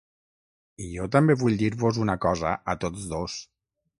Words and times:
I 0.85 0.87
jo 0.93 1.05
també 1.15 1.35
vull 1.41 1.59
dir-vos 1.59 2.01
una 2.05 2.17
cosa 2.25 2.57
a 2.73 2.77
tots 2.87 3.07
dos. 3.15 3.39